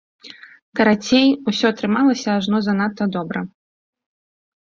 Карацей, 0.77 1.27
усё 1.51 1.65
атрымалася 1.73 2.29
ажно 2.39 2.57
занадта 2.69 3.03
добра. 3.19 3.45